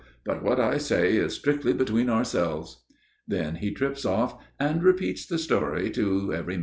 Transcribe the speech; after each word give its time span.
But 0.25 0.41
what 0.43 0.59
I 0.59 0.79
say 0.79 1.15
is 1.15 1.33
strictly 1.35 1.73
between 1.73 2.09
ourselves." 2.09 2.81
Then 3.27 3.57
he 3.57 3.69
trips 3.71 4.03
off 4.03 4.35
and 4.59 4.81
repeats 4.81 5.27
the 5.27 5.37
story 5.37 5.91
to 5.91 6.33
every 6.33 6.53
man 6.53 6.53
in 6.53 6.57
town. 6.59 6.59